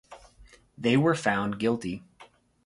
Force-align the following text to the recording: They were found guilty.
They 0.79 0.97
were 0.97 1.13
found 1.13 1.59
guilty. 1.59 2.01